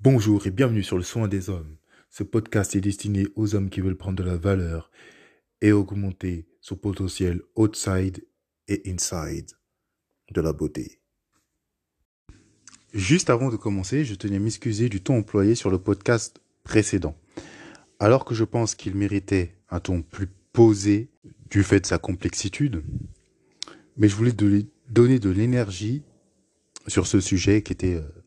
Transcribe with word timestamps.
Bonjour 0.00 0.46
et 0.46 0.52
bienvenue 0.52 0.84
sur 0.84 0.96
le 0.96 1.02
soin 1.02 1.26
des 1.26 1.50
hommes. 1.50 1.76
Ce 2.08 2.22
podcast 2.22 2.76
est 2.76 2.80
destiné 2.80 3.26
aux 3.34 3.56
hommes 3.56 3.68
qui 3.68 3.80
veulent 3.80 3.96
prendre 3.96 4.16
de 4.16 4.22
la 4.22 4.36
valeur 4.36 4.92
et 5.60 5.72
augmenter 5.72 6.46
son 6.60 6.76
potentiel 6.76 7.42
outside 7.56 8.24
et 8.68 8.80
inside 8.86 9.50
de 10.30 10.40
la 10.40 10.52
beauté. 10.52 11.00
Juste 12.94 13.28
avant 13.28 13.50
de 13.50 13.56
commencer, 13.56 14.04
je 14.04 14.14
tenais 14.14 14.36
à 14.36 14.38
m'excuser 14.38 14.88
du 14.88 15.00
ton 15.00 15.18
employé 15.18 15.56
sur 15.56 15.68
le 15.68 15.78
podcast 15.78 16.40
précédent. 16.62 17.16
Alors 17.98 18.24
que 18.24 18.36
je 18.36 18.44
pense 18.44 18.76
qu'il 18.76 18.94
méritait 18.94 19.56
un 19.68 19.80
ton 19.80 20.02
plus 20.02 20.28
posé 20.52 21.10
du 21.50 21.64
fait 21.64 21.80
de 21.80 21.86
sa 21.86 21.98
complexitude, 21.98 22.84
mais 23.96 24.08
je 24.08 24.14
voulais 24.14 24.32
donner 24.32 25.18
de 25.18 25.30
l'énergie 25.30 26.04
sur 26.86 27.08
ce 27.08 27.18
sujet 27.18 27.62
qui 27.62 27.72
était 27.72 27.96
euh, 27.96 28.17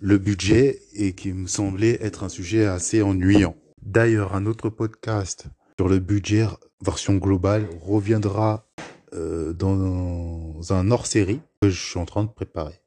le 0.00 0.16
budget 0.16 0.80
et 0.94 1.14
qui 1.14 1.32
me 1.32 1.46
semblait 1.46 1.98
être 2.00 2.24
un 2.24 2.30
sujet 2.30 2.64
assez 2.64 3.02
ennuyant. 3.02 3.54
D'ailleurs, 3.82 4.34
un 4.34 4.46
autre 4.46 4.70
podcast 4.70 5.46
sur 5.78 5.88
le 5.88 5.98
budget 5.98 6.46
version 6.82 7.16
globale 7.16 7.68
reviendra 7.82 8.66
euh, 9.12 9.52
dans 9.52 10.72
un 10.72 10.90
hors-série 10.90 11.40
que 11.60 11.68
je 11.68 11.78
suis 11.78 11.98
en 11.98 12.06
train 12.06 12.24
de 12.24 12.30
préparer. 12.30 12.80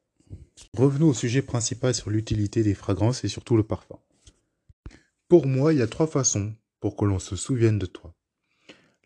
Revenons 0.76 1.08
au 1.08 1.14
sujet 1.14 1.42
principal 1.42 1.94
sur 1.94 2.10
l'utilité 2.10 2.64
des 2.64 2.74
fragrances 2.74 3.22
et 3.22 3.28
surtout 3.28 3.56
le 3.56 3.62
parfum. 3.62 3.98
Pour 5.28 5.46
moi, 5.46 5.72
il 5.72 5.78
y 5.78 5.82
a 5.82 5.86
trois 5.86 6.08
façons 6.08 6.52
pour 6.80 6.96
que 6.96 7.04
l'on 7.04 7.20
se 7.20 7.36
souvienne 7.36 7.78
de 7.78 7.86
toi. 7.86 8.12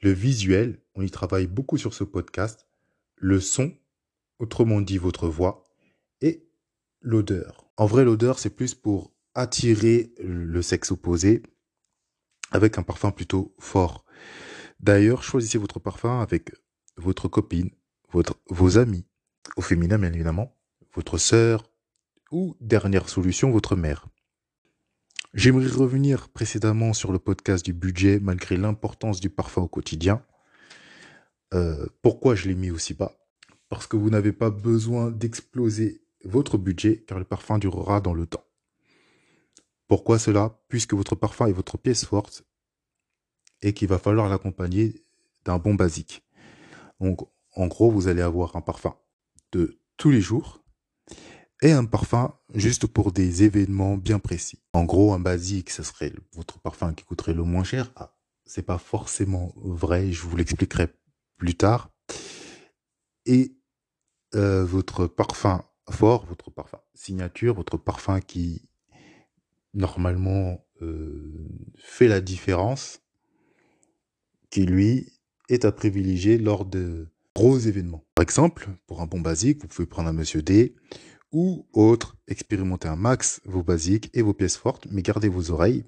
Le 0.01 0.12
visuel, 0.12 0.81
on 0.95 1.03
y 1.03 1.11
travaille 1.11 1.47
beaucoup 1.47 1.77
sur 1.77 1.93
ce 1.93 2.05
podcast. 2.05 2.67
Le 3.17 3.39
son, 3.39 3.73
autrement 4.39 4.81
dit 4.81 4.98
votre 4.98 5.29
voix. 5.29 5.67
L'odeur. 7.00 7.70
En 7.77 7.86
vrai, 7.86 8.04
l'odeur, 8.04 8.38
c'est 8.38 8.54
plus 8.54 8.74
pour 8.74 9.12
attirer 9.34 10.12
le 10.18 10.62
sexe 10.62 10.91
opposé 10.91 11.42
avec 12.50 12.78
un 12.78 12.82
parfum 12.82 13.10
plutôt 13.10 13.54
fort. 13.58 14.04
D'ailleurs, 14.80 15.22
choisissez 15.22 15.58
votre 15.58 15.78
parfum 15.78 16.20
avec 16.20 16.52
votre 16.96 17.28
copine, 17.28 17.70
votre, 18.10 18.34
vos 18.48 18.78
amis, 18.78 19.06
au 19.56 19.60
féminin 19.60 19.98
bien 19.98 20.12
évidemment, 20.12 20.56
votre 20.94 21.19
sœur 21.19 21.70
ou, 22.30 22.56
dernière 22.60 23.08
solution, 23.08 23.50
votre 23.50 23.76
mère. 23.76 24.06
J'aimerais 25.34 25.69
revenir 25.69 26.28
précédemment 26.30 26.92
sur 26.92 27.12
le 27.12 27.19
podcast 27.19 27.64
du 27.64 27.72
budget 27.72 28.19
malgré 28.20 28.56
l'importance 28.56 29.20
du 29.20 29.30
parfum 29.30 29.62
au 29.62 29.69
quotidien. 29.69 30.22
Euh, 31.54 31.86
pourquoi 32.02 32.34
je 32.34 32.48
l'ai 32.48 32.54
mis 32.54 32.70
aussi 32.70 32.94
bas? 32.94 33.12
Parce 33.69 33.86
que 33.86 33.96
vous 33.96 34.10
n'avez 34.10 34.32
pas 34.32 34.50
besoin 34.50 35.10
d'exploser 35.10 36.02
votre 36.24 36.58
budget 36.58 37.05
car 37.06 37.19
le 37.19 37.24
parfum 37.24 37.58
durera 37.58 38.00
dans 38.00 38.14
le 38.14 38.27
temps. 38.27 38.44
Pourquoi 39.86 40.19
cela? 40.19 40.60
Puisque 40.69 40.94
votre 40.94 41.14
parfum 41.14 41.47
est 41.47 41.52
votre 41.52 41.78
pièce 41.78 42.05
forte 42.05 42.44
et 43.62 43.72
qu'il 43.72 43.88
va 43.88 43.98
falloir 43.98 44.28
l'accompagner 44.28 45.05
d'un 45.44 45.58
bon 45.58 45.75
basique. 45.75 46.22
Donc, 47.00 47.20
en 47.55 47.66
gros, 47.66 47.91
vous 47.91 48.08
allez 48.08 48.22
avoir 48.22 48.55
un 48.56 48.60
parfum 48.60 48.94
de 49.52 49.80
tous 49.97 50.10
les 50.10 50.20
jours 50.20 50.62
et 51.62 51.72
un 51.72 51.84
parfum 51.84 52.34
juste 52.55 52.86
pour 52.86 53.12
des 53.12 53.42
événements 53.42 53.97
bien 53.97 54.19
précis. 54.19 54.62
En 54.72 54.84
gros, 54.84 55.12
un 55.12 55.19
basique, 55.19 55.70
ce 55.70 55.82
serait 55.82 56.12
votre 56.32 56.60
parfum 56.60 56.92
qui 56.92 57.05
coûterait 57.05 57.34
le 57.34 57.42
moins 57.42 57.64
cher. 57.64 57.91
Ah, 57.97 58.14
c'est 58.44 58.62
pas 58.62 58.78
forcément 58.78 59.53
vrai, 59.56 60.12
je 60.12 60.22
vous 60.22 60.36
l'expliquerai 60.36 60.88
plus 61.36 61.55
tard. 61.55 61.91
Et 63.27 63.56
euh, 64.34 64.64
votre 64.64 65.06
parfum 65.06 65.64
fort, 65.92 66.27
votre 66.27 66.50
parfum 66.50 66.78
signature, 66.94 67.55
votre 67.55 67.77
parfum 67.77 68.20
qui 68.20 68.69
normalement 69.75 70.64
euh, 70.83 71.49
fait 71.76 72.09
la 72.09 72.21
différence, 72.21 73.00
qui 74.50 74.65
lui 74.65 75.12
est 75.49 75.65
à 75.65 75.72
privilégier 75.72 76.38
lors 76.38 76.65
de 76.65 77.09
gros 77.34 77.59
événements. 77.59 78.04
Par 78.15 78.22
exemple, 78.22 78.69
pour 78.87 79.00
un 79.00 79.06
bon 79.06 79.21
basique, 79.21 79.62
vous 79.62 79.69
pouvez 79.69 79.87
prendre 79.87 80.09
un 80.09 80.12
Monsieur 80.12 80.43
D 80.43 80.75
ou 81.31 81.66
autre, 81.72 82.16
expérimenter 82.26 82.88
un 82.88 82.97
max 82.97 83.41
vos 83.44 83.62
basiques 83.62 84.10
et 84.15 84.22
vos 84.22 84.34
pièces 84.34 84.56
fortes, 84.56 84.87
mais 84.91 85.03
gardez 85.03 85.28
vos 85.28 85.50
oreilles 85.50 85.84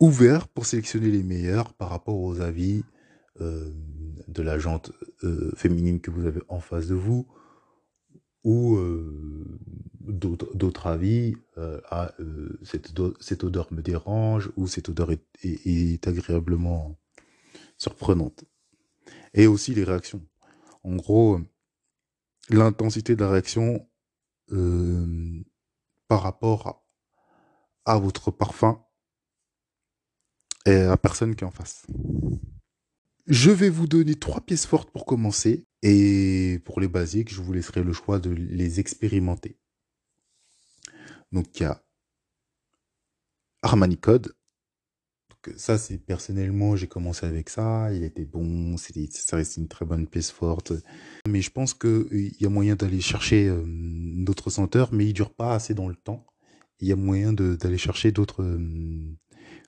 ouvertes 0.00 0.50
pour 0.52 0.66
sélectionner 0.66 1.10
les 1.10 1.22
meilleurs 1.22 1.72
par 1.74 1.88
rapport 1.88 2.20
aux 2.20 2.40
avis 2.40 2.84
euh, 3.40 3.70
de 4.28 4.42
la 4.42 4.58
jante 4.58 4.92
euh, 5.24 5.52
féminine 5.56 6.00
que 6.00 6.10
vous 6.10 6.26
avez 6.26 6.40
en 6.48 6.60
face 6.60 6.86
de 6.86 6.94
vous 6.94 7.26
ou 8.44 8.76
euh, 8.76 9.58
d'autres 10.00 10.86
avis 10.86 11.36
euh, 11.58 11.80
euh, 11.92 12.58
cette, 12.64 12.92
cette, 13.20 13.44
odeur 13.44 13.72
me 13.72 13.82
dérange 13.82 14.50
ou 14.56 14.66
cette 14.66 14.88
odeur 14.88 15.12
est, 15.12 15.24
est, 15.44 16.06
agréablement 16.06 16.98
surprenante. 17.78 18.44
Et 19.34 19.46
aussi 19.46 19.74
les 19.74 19.84
réactions. 19.84 20.26
En 20.82 20.96
gros, 20.96 21.40
l'intensité 22.50 23.14
de 23.14 23.20
la 23.20 23.30
réaction 23.30 23.88
par 26.08 26.22
rapport 26.22 26.84
à, 27.86 27.94
à, 27.94 27.98
votre 27.98 28.30
parfum 28.30 28.84
et 30.66 30.74
à 30.74 30.96
personne 30.98 31.34
qui 31.34 31.44
est 31.44 31.46
en 31.46 31.50
face. 31.52 31.86
Je 33.26 33.50
vais 33.50 33.70
vous 33.70 33.86
donner 33.86 34.14
trois 34.14 34.40
pièces 34.40 34.66
fortes 34.66 34.90
pour 34.90 35.06
commencer. 35.06 35.66
Et 35.82 36.60
pour 36.64 36.80
les 36.80 36.88
basiques, 36.88 37.32
je 37.32 37.40
vous 37.42 37.52
laisserai 37.52 37.82
le 37.82 37.92
choix 37.92 38.18
de 38.18 38.30
les 38.30 38.80
expérimenter. 38.80 39.58
Donc 41.32 41.58
il 41.58 41.64
y 41.64 41.66
a 41.66 41.82
Armani 43.62 43.96
Code. 43.96 44.34
Donc, 45.30 45.54
ça, 45.56 45.78
c'est 45.78 45.98
personnellement, 45.98 46.76
j'ai 46.76 46.88
commencé 46.88 47.26
avec 47.26 47.48
ça. 47.48 47.92
Il 47.92 48.04
était 48.04 48.24
bon, 48.24 48.76
ça 48.76 49.36
reste 49.36 49.56
une 49.56 49.68
très 49.68 49.84
bonne 49.84 50.06
pièce 50.06 50.30
forte. 50.30 50.72
Mais 51.28 51.40
je 51.40 51.50
pense 51.50 51.74
qu'il 51.74 52.34
y 52.40 52.46
a 52.46 52.48
moyen 52.48 52.76
d'aller 52.76 53.00
chercher 53.00 53.48
euh, 53.48 53.64
d'autres 53.66 54.50
senteurs, 54.50 54.92
mais 54.92 55.06
il 55.06 55.12
dure 55.12 55.32
pas 55.32 55.54
assez 55.54 55.74
dans 55.74 55.88
le 55.88 55.96
temps. 55.96 56.26
Il 56.80 56.88
y 56.88 56.92
a 56.92 56.96
moyen 56.96 57.32
d'aller 57.32 57.78
chercher 57.78 58.12
d'autres 58.12 58.42
euh, 58.42 59.16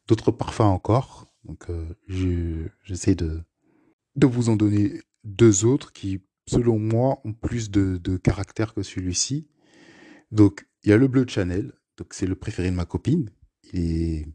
d'autres 0.08 0.32
parfums 0.32 0.60
encore. 0.60 1.32
Donc, 1.44 1.70
euh, 1.70 1.86
j'essaie 2.84 3.14
de, 3.14 3.42
de 4.16 4.26
vous 4.26 4.48
en 4.48 4.56
donner 4.56 5.00
deux 5.24 5.64
autres 5.64 5.92
qui, 5.92 6.22
selon 6.46 6.78
moi, 6.78 7.20
ont 7.24 7.32
plus 7.32 7.70
de, 7.70 7.96
de 7.96 8.16
caractère 8.16 8.74
que 8.74 8.82
celui-ci. 8.82 9.48
Donc, 10.30 10.66
il 10.82 10.90
y 10.90 10.92
a 10.92 10.96
le 10.96 11.08
bleu 11.08 11.24
Chanel. 11.26 11.72
Donc, 11.96 12.12
c'est 12.12 12.26
le 12.26 12.34
préféré 12.34 12.70
de 12.70 12.76
ma 12.76 12.84
copine. 12.84 13.30
Il 13.72 13.80
est, 13.80 14.26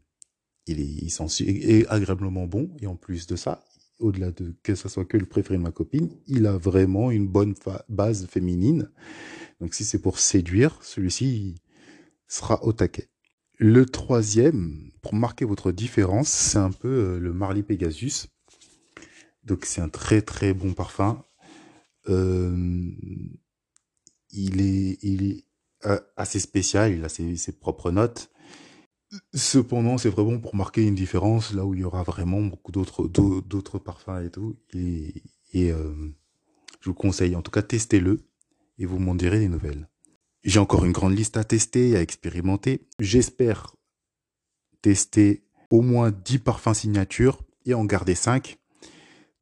il 0.66 0.80
est, 0.80 1.20
il 1.40 1.70
est 1.70 1.86
agréablement 1.88 2.46
bon. 2.46 2.74
Et 2.80 2.86
en 2.86 2.96
plus 2.96 3.26
de 3.26 3.36
ça, 3.36 3.64
au-delà 3.98 4.32
de 4.32 4.54
que 4.62 4.74
ce 4.74 4.88
soit 4.88 5.04
que 5.04 5.16
le 5.16 5.26
préféré 5.26 5.58
de 5.58 5.62
ma 5.62 5.72
copine, 5.72 6.10
il 6.26 6.46
a 6.46 6.56
vraiment 6.56 7.10
une 7.10 7.28
bonne 7.28 7.54
base 7.88 8.26
féminine. 8.26 8.90
Donc, 9.60 9.74
si 9.74 9.84
c'est 9.84 10.00
pour 10.00 10.18
séduire, 10.18 10.78
celui-ci 10.82 11.56
sera 12.26 12.64
au 12.64 12.72
taquet. 12.72 13.08
Le 13.58 13.84
troisième, 13.84 14.90
pour 15.02 15.14
marquer 15.14 15.44
votre 15.44 15.70
différence, 15.70 16.28
c'est 16.28 16.58
un 16.58 16.72
peu 16.72 16.88
euh, 16.88 17.18
le 17.18 17.34
Marley 17.34 17.62
Pegasus. 17.62 18.28
Donc 19.44 19.64
c'est 19.64 19.80
un 19.80 19.88
très 19.88 20.22
très 20.22 20.54
bon 20.54 20.72
parfum. 20.72 21.24
Euh, 22.08 22.90
il 24.32 24.60
est, 24.60 25.44
euh, 25.86 25.98
assez 26.16 26.40
spécial, 26.40 26.92
il 26.92 27.04
a 27.04 27.08
ses, 27.08 27.52
propres 27.52 27.90
notes. 27.90 28.30
Cependant, 29.34 29.98
c'est 29.98 30.08
vraiment 30.08 30.38
pour 30.38 30.54
marquer 30.54 30.86
une 30.86 30.94
différence 30.94 31.52
là 31.52 31.64
où 31.64 31.74
il 31.74 31.80
y 31.80 31.84
aura 31.84 32.04
vraiment 32.04 32.42
beaucoup 32.42 32.70
d'autres 32.70 33.78
parfums 33.78 34.24
et 34.24 34.30
tout. 34.30 34.56
Et, 34.72 35.24
et 35.52 35.70
je 35.70 36.88
vous 36.88 36.94
conseille, 36.94 37.34
en 37.34 37.42
tout 37.42 37.50
cas, 37.50 37.62
testez-le 37.62 38.24
et 38.78 38.86
vous 38.86 38.98
m'en 38.98 39.16
direz 39.16 39.40
des 39.40 39.48
nouvelles. 39.48 39.88
J'ai 40.42 40.58
encore 40.58 40.84
une 40.84 40.92
grande 40.92 41.16
liste 41.16 41.36
à 41.36 41.44
tester, 41.44 41.96
à 41.96 42.00
expérimenter. 42.00 42.86
J'espère 42.98 43.76
tester 44.80 45.44
au 45.70 45.82
moins 45.82 46.10
10 46.10 46.38
parfums 46.38 46.74
signature 46.74 47.42
et 47.66 47.74
en 47.74 47.84
garder 47.84 48.14
5, 48.14 48.58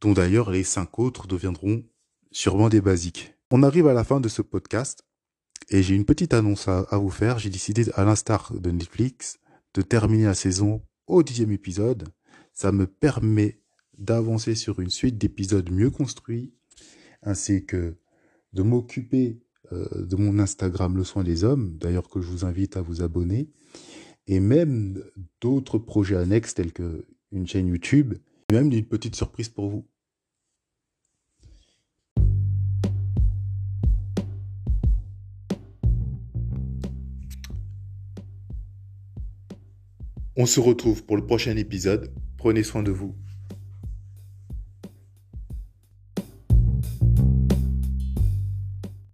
dont 0.00 0.12
d'ailleurs 0.12 0.50
les 0.50 0.64
5 0.64 0.98
autres 0.98 1.26
deviendront 1.26 1.84
sûrement 2.30 2.68
des 2.68 2.80
basiques. 2.80 3.34
On 3.50 3.62
arrive 3.62 3.86
à 3.86 3.94
la 3.94 4.04
fin 4.04 4.20
de 4.20 4.28
ce 4.28 4.42
podcast 4.42 5.04
et 5.70 5.82
j'ai 5.82 5.94
une 5.94 6.04
petite 6.04 6.34
annonce 6.34 6.68
à, 6.68 6.86
vous 6.92 7.10
faire. 7.10 7.38
J'ai 7.38 7.50
décidé, 7.50 7.86
à 7.94 8.04
l'instar 8.04 8.52
de 8.54 8.70
Netflix, 8.70 9.38
de 9.74 9.82
terminer 9.82 10.24
la 10.24 10.34
saison 10.34 10.82
au 11.06 11.22
dixième 11.22 11.52
épisode. 11.52 12.08
Ça 12.52 12.72
me 12.72 12.86
permet 12.86 13.60
d'avancer 13.96 14.54
sur 14.54 14.80
une 14.80 14.90
suite 14.90 15.18
d'épisodes 15.18 15.70
mieux 15.70 15.90
construits, 15.90 16.52
ainsi 17.22 17.66
que 17.66 17.96
de 18.52 18.62
m'occuper 18.62 19.40
euh, 19.72 20.06
de 20.06 20.16
mon 20.16 20.38
Instagram 20.38 20.96
Le 20.96 21.04
Soin 21.04 21.24
des 21.24 21.44
Hommes, 21.44 21.76
d'ailleurs 21.78 22.08
que 22.08 22.20
je 22.20 22.28
vous 22.28 22.44
invite 22.44 22.76
à 22.76 22.82
vous 22.82 23.02
abonner, 23.02 23.50
et 24.26 24.40
même 24.40 25.02
d'autres 25.40 25.78
projets 25.78 26.16
annexes 26.16 26.54
tels 26.54 26.72
que 26.72 27.06
une 27.32 27.46
chaîne 27.46 27.66
YouTube, 27.66 28.14
même 28.50 28.72
une 28.72 28.86
petite 28.86 29.14
surprise 29.14 29.50
pour 29.50 29.68
vous. 29.68 29.86
On 40.34 40.46
se 40.46 40.60
retrouve 40.60 41.04
pour 41.04 41.16
le 41.16 41.26
prochain 41.26 41.56
épisode. 41.56 42.10
Prenez 42.38 42.62
soin 42.62 42.82
de 42.82 42.90
vous. 42.90 43.14